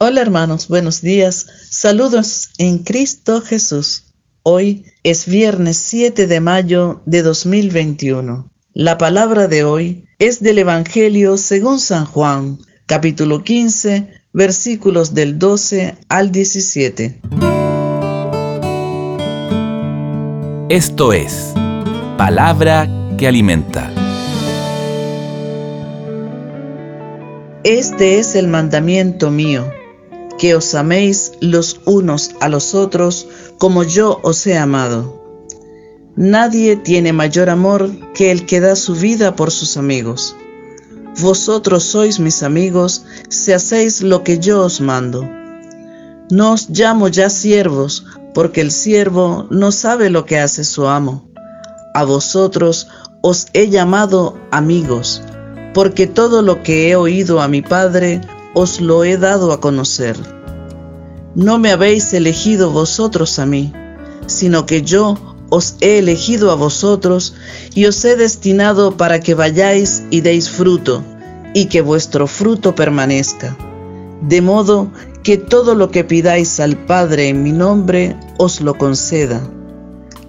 Hola 0.00 0.20
hermanos, 0.20 0.68
buenos 0.68 1.02
días. 1.02 1.48
Saludos 1.70 2.50
en 2.58 2.78
Cristo 2.78 3.40
Jesús. 3.40 4.14
Hoy 4.44 4.84
es 5.02 5.26
viernes 5.26 5.76
7 5.76 6.28
de 6.28 6.40
mayo 6.40 7.02
de 7.04 7.22
2021. 7.22 8.48
La 8.74 8.96
palabra 8.96 9.48
de 9.48 9.64
hoy 9.64 10.04
es 10.20 10.40
del 10.40 10.58
Evangelio 10.58 11.36
según 11.36 11.80
San 11.80 12.04
Juan, 12.04 12.60
capítulo 12.86 13.42
15, 13.42 14.08
versículos 14.32 15.14
del 15.14 15.36
12 15.36 15.96
al 16.08 16.30
17. 16.30 17.20
Esto 20.68 21.12
es 21.12 21.54
palabra 22.16 22.88
que 23.18 23.26
alimenta. 23.26 23.92
Este 27.64 28.20
es 28.20 28.36
el 28.36 28.46
mandamiento 28.46 29.32
mío 29.32 29.68
que 30.38 30.54
os 30.54 30.74
améis 30.74 31.32
los 31.40 31.80
unos 31.84 32.30
a 32.40 32.48
los 32.48 32.74
otros 32.74 33.26
como 33.58 33.82
yo 33.82 34.20
os 34.22 34.46
he 34.46 34.56
amado. 34.56 35.18
Nadie 36.16 36.76
tiene 36.76 37.12
mayor 37.12 37.50
amor 37.50 37.90
que 38.14 38.32
el 38.32 38.46
que 38.46 38.60
da 38.60 38.74
su 38.76 38.94
vida 38.94 39.36
por 39.36 39.50
sus 39.50 39.76
amigos. 39.76 40.34
Vosotros 41.20 41.84
sois 41.84 42.18
mis 42.18 42.42
amigos 42.42 43.04
si 43.28 43.52
hacéis 43.52 44.02
lo 44.02 44.24
que 44.24 44.38
yo 44.38 44.64
os 44.64 44.80
mando. 44.80 45.28
No 46.30 46.52
os 46.52 46.68
llamo 46.70 47.08
ya 47.08 47.30
siervos, 47.30 48.04
porque 48.34 48.60
el 48.60 48.70
siervo 48.70 49.46
no 49.50 49.72
sabe 49.72 50.10
lo 50.10 50.24
que 50.26 50.38
hace 50.38 50.64
su 50.64 50.86
amo. 50.86 51.28
A 51.94 52.04
vosotros 52.04 52.88
os 53.22 53.46
he 53.52 53.68
llamado 53.68 54.38
amigos, 54.50 55.22
porque 55.74 56.06
todo 56.06 56.42
lo 56.42 56.62
que 56.62 56.90
he 56.90 56.96
oído 56.96 57.40
a 57.40 57.48
mi 57.48 57.62
Padre 57.62 58.20
os 58.58 58.80
lo 58.80 59.04
he 59.04 59.16
dado 59.16 59.52
a 59.52 59.60
conocer. 59.60 60.16
No 61.36 61.60
me 61.60 61.70
habéis 61.70 62.12
elegido 62.12 62.72
vosotros 62.72 63.38
a 63.38 63.46
mí, 63.46 63.72
sino 64.26 64.66
que 64.66 64.82
yo 64.82 65.14
os 65.48 65.76
he 65.80 65.98
elegido 65.98 66.50
a 66.50 66.56
vosotros 66.56 67.34
y 67.76 67.86
os 67.86 68.04
he 68.04 68.16
destinado 68.16 68.96
para 68.96 69.20
que 69.20 69.34
vayáis 69.34 70.02
y 70.10 70.22
deis 70.22 70.50
fruto, 70.50 71.04
y 71.54 71.66
que 71.66 71.82
vuestro 71.82 72.26
fruto 72.26 72.74
permanezca. 72.74 73.56
De 74.22 74.42
modo 74.42 74.90
que 75.22 75.38
todo 75.38 75.76
lo 75.76 75.92
que 75.92 76.02
pidáis 76.02 76.58
al 76.58 76.76
Padre 76.84 77.28
en 77.28 77.44
mi 77.44 77.52
nombre 77.52 78.16
os 78.38 78.60
lo 78.60 78.76
conceda. 78.76 79.40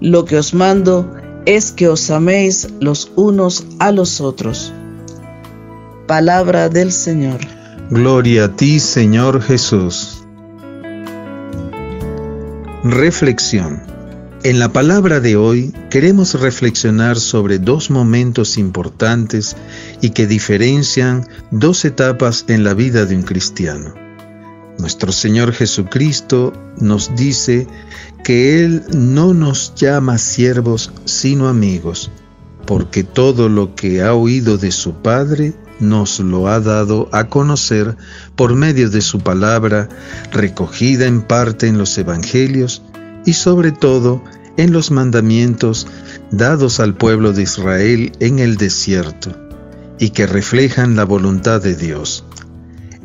Lo 0.00 0.24
que 0.24 0.38
os 0.38 0.54
mando 0.54 1.14
es 1.44 1.72
que 1.72 1.88
os 1.88 2.10
améis 2.10 2.68
los 2.80 3.12
unos 3.16 3.66
a 3.80 3.92
los 3.92 4.22
otros. 4.22 4.72
Palabra 6.06 6.70
del 6.70 6.90
Señor. 6.90 7.63
Gloria 7.90 8.46
a 8.46 8.56
ti, 8.56 8.80
Señor 8.80 9.42
Jesús. 9.42 10.24
Reflexión. 12.82 13.82
En 14.42 14.58
la 14.58 14.72
palabra 14.72 15.20
de 15.20 15.36
hoy 15.36 15.74
queremos 15.90 16.32
reflexionar 16.40 17.18
sobre 17.18 17.58
dos 17.58 17.90
momentos 17.90 18.56
importantes 18.56 19.54
y 20.00 20.10
que 20.10 20.26
diferencian 20.26 21.28
dos 21.50 21.84
etapas 21.84 22.46
en 22.48 22.64
la 22.64 22.72
vida 22.72 23.04
de 23.04 23.16
un 23.16 23.22
cristiano. 23.22 23.92
Nuestro 24.78 25.12
Señor 25.12 25.52
Jesucristo 25.52 26.54
nos 26.78 27.14
dice 27.14 27.66
que 28.24 28.64
Él 28.64 28.82
no 28.94 29.34
nos 29.34 29.74
llama 29.74 30.16
siervos 30.16 30.90
sino 31.04 31.48
amigos, 31.48 32.10
porque 32.66 33.04
todo 33.04 33.50
lo 33.50 33.74
que 33.74 34.02
ha 34.02 34.14
oído 34.14 34.56
de 34.56 34.70
su 34.70 34.94
Padre 34.94 35.52
nos 35.80 36.20
lo 36.20 36.48
ha 36.48 36.60
dado 36.60 37.08
a 37.12 37.24
conocer 37.24 37.96
por 38.36 38.54
medio 38.54 38.90
de 38.90 39.00
su 39.00 39.20
palabra, 39.20 39.88
recogida 40.32 41.06
en 41.06 41.22
parte 41.22 41.66
en 41.66 41.78
los 41.78 41.96
Evangelios 41.98 42.82
y 43.24 43.32
sobre 43.32 43.72
todo 43.72 44.22
en 44.56 44.72
los 44.72 44.90
mandamientos 44.90 45.86
dados 46.30 46.80
al 46.80 46.94
pueblo 46.94 47.32
de 47.32 47.42
Israel 47.42 48.12
en 48.20 48.38
el 48.38 48.56
desierto, 48.56 49.30
y 49.98 50.10
que 50.10 50.26
reflejan 50.26 50.96
la 50.96 51.04
voluntad 51.04 51.60
de 51.60 51.74
Dios. 51.74 52.24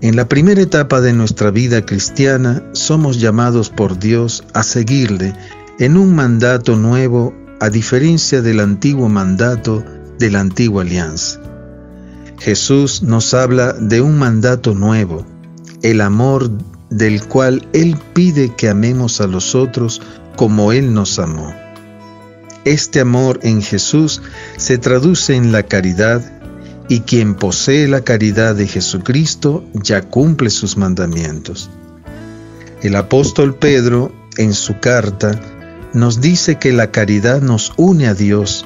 En 0.00 0.14
la 0.14 0.28
primera 0.28 0.60
etapa 0.60 1.00
de 1.00 1.12
nuestra 1.12 1.50
vida 1.50 1.84
cristiana 1.84 2.62
somos 2.72 3.18
llamados 3.20 3.70
por 3.70 3.98
Dios 3.98 4.44
a 4.54 4.62
seguirle 4.62 5.34
en 5.80 5.96
un 5.96 6.14
mandato 6.14 6.76
nuevo 6.76 7.34
a 7.60 7.70
diferencia 7.70 8.40
del 8.40 8.60
antiguo 8.60 9.08
mandato 9.08 9.84
de 10.18 10.30
la 10.30 10.40
antigua 10.40 10.82
alianza. 10.82 11.40
Jesús 12.38 13.02
nos 13.02 13.34
habla 13.34 13.72
de 13.72 14.00
un 14.00 14.18
mandato 14.18 14.74
nuevo, 14.74 15.26
el 15.82 16.00
amor 16.00 16.50
del 16.88 17.24
cual 17.24 17.66
Él 17.72 17.96
pide 18.14 18.54
que 18.54 18.68
amemos 18.68 19.20
a 19.20 19.26
los 19.26 19.54
otros 19.54 20.00
como 20.36 20.72
Él 20.72 20.94
nos 20.94 21.18
amó. 21.18 21.52
Este 22.64 23.00
amor 23.00 23.40
en 23.42 23.60
Jesús 23.60 24.22
se 24.56 24.78
traduce 24.78 25.34
en 25.34 25.52
la 25.52 25.64
caridad 25.64 26.22
y 26.88 27.00
quien 27.00 27.34
posee 27.34 27.88
la 27.88 28.02
caridad 28.02 28.54
de 28.54 28.66
Jesucristo 28.66 29.64
ya 29.74 30.02
cumple 30.02 30.50
sus 30.50 30.76
mandamientos. 30.76 31.70
El 32.82 32.94
apóstol 32.94 33.56
Pedro, 33.56 34.12
en 34.36 34.54
su 34.54 34.78
carta, 34.78 35.40
nos 35.92 36.20
dice 36.20 36.56
que 36.56 36.72
la 36.72 36.92
caridad 36.92 37.42
nos 37.42 37.72
une 37.76 38.06
a 38.06 38.14
Dios, 38.14 38.64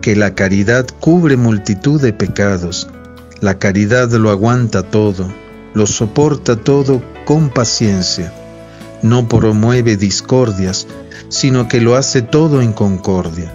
que 0.00 0.14
la 0.14 0.34
caridad 0.34 0.86
cubre 1.00 1.36
multitud 1.36 2.00
de 2.00 2.12
pecados, 2.12 2.88
la 3.40 3.58
caridad 3.58 4.10
lo 4.10 4.30
aguanta 4.30 4.82
todo, 4.82 5.32
lo 5.74 5.86
soporta 5.86 6.56
todo 6.56 7.02
con 7.24 7.50
paciencia, 7.50 8.32
no 9.02 9.28
promueve 9.28 9.96
discordias, 9.96 10.86
sino 11.28 11.68
que 11.68 11.80
lo 11.80 11.96
hace 11.96 12.22
todo 12.22 12.60
en 12.62 12.72
concordia. 12.72 13.54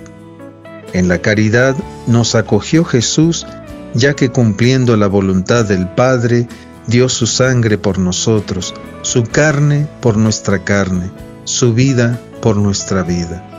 En 0.93 1.07
la 1.07 1.19
caridad 1.19 1.75
nos 2.07 2.35
acogió 2.35 2.85
Jesús, 2.85 3.45
ya 3.93 4.13
que 4.13 4.29
cumpliendo 4.29 4.95
la 4.95 5.07
voluntad 5.07 5.65
del 5.65 5.87
Padre, 5.89 6.47
dio 6.87 7.09
su 7.09 7.27
sangre 7.27 7.77
por 7.77 7.97
nosotros, 7.97 8.73
su 9.01 9.23
carne 9.23 9.87
por 10.01 10.17
nuestra 10.17 10.63
carne, 10.63 11.11
su 11.43 11.73
vida 11.73 12.19
por 12.41 12.55
nuestra 12.57 13.03
vida. 13.03 13.49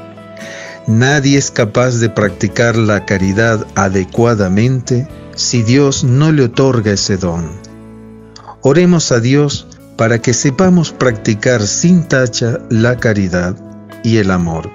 Nadie 0.86 1.38
es 1.38 1.50
capaz 1.50 1.98
de 1.98 2.10
practicar 2.10 2.76
la 2.76 3.04
caridad 3.04 3.66
adecuadamente 3.74 5.08
si 5.36 5.62
Dios 5.62 6.04
no 6.04 6.32
le 6.32 6.44
otorga 6.44 6.92
ese 6.92 7.16
don. 7.16 7.50
Oremos 8.62 9.12
a 9.12 9.20
Dios 9.20 9.66
para 9.96 10.20
que 10.20 10.34
sepamos 10.34 10.92
practicar 10.92 11.66
sin 11.66 12.08
tacha 12.08 12.60
la 12.70 12.96
caridad 12.98 13.56
y 14.02 14.16
el 14.16 14.30
amor. 14.30 14.70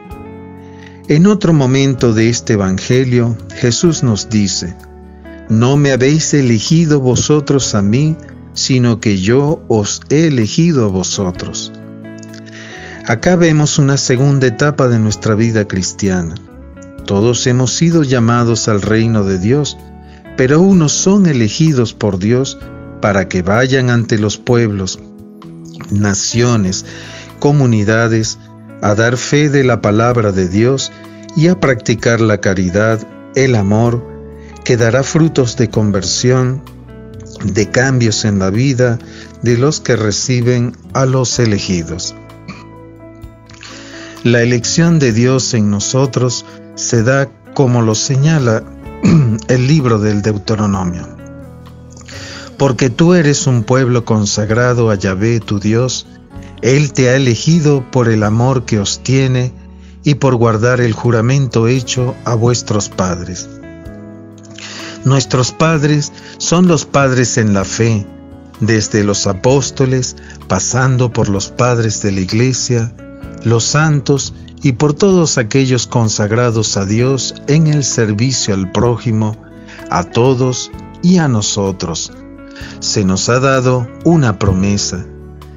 En 1.07 1.25
otro 1.25 1.53
momento 1.53 2.13
de 2.13 2.29
este 2.29 2.53
Evangelio, 2.53 3.35
Jesús 3.55 4.03
nos 4.03 4.29
dice, 4.29 4.75
No 5.49 5.75
me 5.75 5.91
habéis 5.91 6.33
elegido 6.33 6.99
vosotros 6.99 7.73
a 7.73 7.81
mí, 7.81 8.15
sino 8.53 8.99
que 8.99 9.17
yo 9.17 9.63
os 9.67 10.01
he 10.09 10.27
elegido 10.27 10.85
a 10.85 10.89
vosotros. 10.89 11.71
Acá 13.07 13.35
vemos 13.35 13.79
una 13.79 13.97
segunda 13.97 14.45
etapa 14.45 14.87
de 14.87 14.99
nuestra 14.99 15.33
vida 15.33 15.67
cristiana. 15.67 16.35
Todos 17.05 17.47
hemos 17.47 17.73
sido 17.73 18.03
llamados 18.03 18.67
al 18.67 18.83
reino 18.83 19.23
de 19.23 19.39
Dios, 19.39 19.77
pero 20.39 20.61
unos 20.61 20.94
son 20.94 21.25
elegidos 21.25 21.94
por 21.94 22.17
Dios 22.17 22.57
para 23.01 23.27
que 23.27 23.41
vayan 23.41 23.89
ante 23.89 24.17
los 24.17 24.38
pueblos, 24.38 24.97
naciones, 25.91 26.85
comunidades, 27.39 28.39
a 28.81 28.95
dar 28.95 29.17
fe 29.17 29.50
de 29.50 29.66
la 29.66 29.81
palabra 29.81 30.31
de 30.31 30.47
Dios 30.47 30.94
y 31.35 31.50
a 31.50 31.59
practicar 31.59 32.22
la 32.22 32.39
caridad, 32.39 33.05
el 33.35 33.53
amor, 33.53 34.01
que 34.63 34.77
dará 34.77 35.03
frutos 35.03 35.57
de 35.57 35.69
conversión, 35.69 36.63
de 37.44 37.69
cambios 37.69 38.23
en 38.23 38.39
la 38.39 38.50
vida 38.50 38.97
de 39.41 39.57
los 39.57 39.81
que 39.81 39.97
reciben 39.97 40.71
a 40.94 41.06
los 41.06 41.38
elegidos. 41.38 42.15
La 44.24 44.41
elección 44.41 45.00
de 45.00 45.12
Dios 45.12 45.53
en 45.53 45.69
nosotros 45.69 46.45
se 46.75 47.03
da 47.03 47.30
como 47.53 47.81
lo 47.81 47.94
señala 47.94 48.63
el 49.48 49.68
libro 49.68 50.00
del 50.00 50.22
Deuteronomio. 50.22 51.07
Porque 52.57 52.90
tú 52.90 53.13
eres 53.13 53.48
un 53.48 53.63
pueblo 53.63 54.06
consagrado 54.06 54.90
a 54.90 54.96
Yahvé 54.96 55.40
tu 55.40 55.60
Dios, 55.60 56.07
Él 56.62 56.92
te 56.92 57.10
ha 57.10 57.16
elegido 57.16 57.90
por 57.92 58.10
el 58.10 58.24
amor 58.24 58.66
que 58.66 58.80
os 58.80 59.01
tiene 59.01 59.54
y 60.04 60.16
por 60.16 60.36
guardar 60.36 60.81
el 60.81 60.94
juramento 60.94 61.68
hecho 61.68 62.16
a 62.25 62.36
vuestros 62.36 62.90
padres. 62.90 63.50
Nuestros 65.06 65.51
padres 65.51 66.12
son 66.38 66.68
los 66.68 66.86
padres 66.86 67.38
en 67.38 67.54
la 67.54 67.63
fe, 67.63 68.06
desde 68.60 69.04
los 69.04 69.28
apóstoles, 69.28 70.18
pasando 70.48 71.13
por 71.13 71.30
los 71.30 71.50
padres 71.50 72.01
de 72.01 72.12
la 72.12 72.19
iglesia, 72.19 72.94
los 73.44 73.63
santos 73.63 74.34
y 74.61 74.73
por 74.73 74.94
todos 74.94 75.38
aquellos 75.38 75.88
consagrados 75.88 76.77
a 76.77 76.85
Dios 76.85 77.35
en 77.47 77.67
el 77.67 77.83
servicio 77.83 78.53
al 78.53 78.71
prójimo, 78.71 79.38
a 79.89 80.03
todos 80.03 80.71
y 81.01 81.17
a 81.17 81.27
nosotros. 81.27 82.11
Se 82.79 83.06
nos 83.06 83.29
ha 83.29 83.39
dado 83.39 83.88
una 84.03 84.38
promesa, 84.38 85.06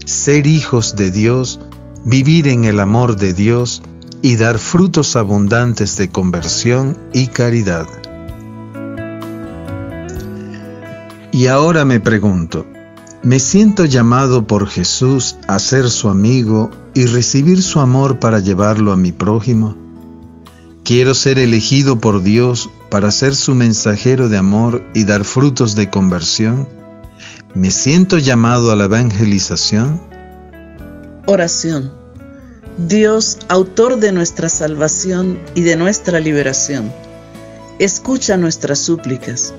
ser 0.04 0.46
hijos 0.46 0.94
de 0.96 1.10
Dios, 1.10 1.60
vivir 2.04 2.48
en 2.48 2.64
el 2.64 2.80
amor 2.80 3.16
de 3.16 3.34
Dios 3.34 3.82
y 4.22 4.36
dar 4.36 4.58
frutos 4.58 5.16
abundantes 5.16 5.96
de 5.96 6.08
conversión 6.08 6.96
y 7.12 7.26
caridad. 7.26 7.88
Y 11.32 11.46
ahora 11.46 11.84
me 11.84 11.98
pregunto, 11.98 12.66
¿me 13.22 13.38
siento 13.38 13.84
llamado 13.84 14.46
por 14.46 14.66
Jesús 14.66 15.36
a 15.46 15.58
ser 15.58 15.90
su 15.90 16.08
amigo 16.08 16.70
y 16.92 17.06
recibir 17.06 17.62
su 17.62 17.80
amor 17.80 18.18
para 18.18 18.40
llevarlo 18.40 18.92
a 18.92 18.96
mi 18.96 19.12
prójimo? 19.12 19.76
¿Quiero 20.84 21.14
ser 21.14 21.38
elegido 21.38 22.00
por 22.00 22.22
Dios 22.22 22.68
para 22.90 23.12
ser 23.12 23.36
su 23.36 23.54
mensajero 23.54 24.28
de 24.28 24.38
amor 24.38 24.82
y 24.94 25.04
dar 25.04 25.24
frutos 25.24 25.76
de 25.76 25.88
conversión? 25.88 26.68
¿Me 27.54 27.70
siento 27.70 28.18
llamado 28.18 28.72
a 28.72 28.76
la 28.76 28.84
evangelización? 28.84 30.00
Oración. 31.26 31.92
Dios, 32.76 33.38
autor 33.48 33.98
de 33.98 34.10
nuestra 34.10 34.48
salvación 34.48 35.38
y 35.54 35.60
de 35.60 35.76
nuestra 35.76 36.18
liberación, 36.18 36.92
escucha 37.78 38.36
nuestras 38.36 38.80
súplicas 38.80 39.54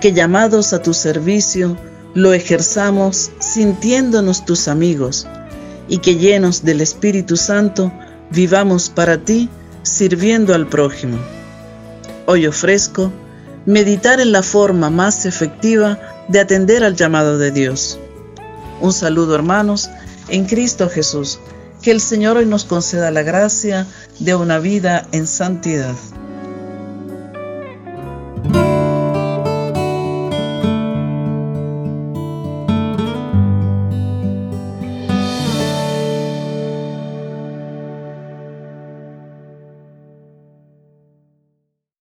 que 0.00 0.12
llamados 0.12 0.72
a 0.72 0.82
tu 0.82 0.94
servicio 0.94 1.76
lo 2.16 2.32
ejerzamos 2.32 3.30
sintiéndonos 3.40 4.46
tus 4.46 4.68
amigos 4.68 5.26
y 5.86 5.98
que 5.98 6.16
llenos 6.16 6.64
del 6.64 6.80
Espíritu 6.80 7.36
Santo 7.36 7.92
vivamos 8.30 8.88
para 8.88 9.18
ti 9.18 9.50
sirviendo 9.82 10.54
al 10.54 10.66
prójimo. 10.66 11.18
Hoy 12.24 12.46
ofrezco 12.46 13.12
meditar 13.66 14.18
en 14.18 14.32
la 14.32 14.42
forma 14.42 14.88
más 14.88 15.26
efectiva 15.26 16.00
de 16.28 16.40
atender 16.40 16.84
al 16.84 16.96
llamado 16.96 17.36
de 17.36 17.50
Dios. 17.50 17.98
Un 18.80 18.94
saludo 18.94 19.34
hermanos 19.34 19.90
en 20.28 20.46
Cristo 20.46 20.88
Jesús. 20.88 21.38
Que 21.82 21.90
el 21.90 22.00
Señor 22.00 22.38
hoy 22.38 22.46
nos 22.46 22.64
conceda 22.64 23.10
la 23.10 23.22
gracia 23.22 23.86
de 24.18 24.34
una 24.34 24.58
vida 24.58 25.06
en 25.12 25.26
santidad. 25.26 25.94